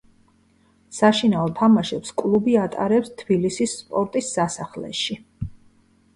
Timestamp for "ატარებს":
2.63-3.13